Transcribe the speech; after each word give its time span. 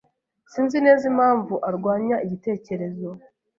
Sinzi 0.51 0.77
neza 0.85 1.03
impamvu 1.11 1.53
arwanya 1.69 2.17
igitekerezo. 2.25 3.09